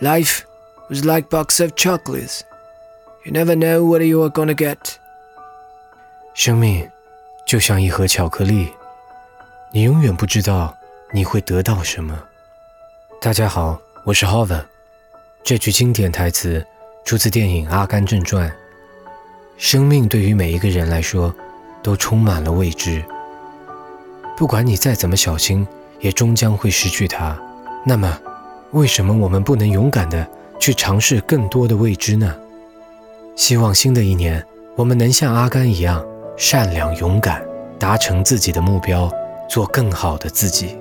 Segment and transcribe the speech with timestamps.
[0.00, 0.42] Life
[0.90, 2.42] was like box of chocolates.
[3.24, 4.76] You never know what you are gonna get.
[6.34, 6.86] 生命
[7.46, 8.68] 就像一盒巧克力，
[9.72, 10.76] 你永远不知道
[11.12, 12.22] 你会得到什么。
[13.22, 14.66] 大家好，我是 Hover。
[15.42, 16.62] 这句经典台词
[17.06, 18.50] 出自电影《阿甘正传》。
[19.56, 21.34] 生命对于每一个人来说，
[21.82, 23.02] 都充满了未知。
[24.36, 25.66] 不管你再怎么小心，
[26.00, 27.34] 也终将会失去它。
[27.82, 28.20] 那么，
[28.72, 30.26] 为什么我们不能勇敢的
[30.58, 32.34] 去尝试更多的未知呢？
[33.36, 36.04] 希望新的一年，我们能像阿甘一样
[36.36, 37.42] 善良勇敢，
[37.78, 39.10] 达成自己的目标，
[39.48, 40.76] 做更好的自己。